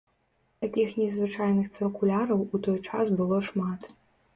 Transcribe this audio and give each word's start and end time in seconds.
Такіх 0.65 0.95
незвычайных 1.01 1.69
цыркуляраў 1.75 2.45
у 2.53 2.65
той 2.71 2.77
час 2.89 3.05
было 3.23 3.37
шмат. 3.53 3.93